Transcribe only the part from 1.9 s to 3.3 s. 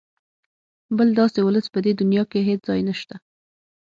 دونیا کې هېڅ ځای نشته.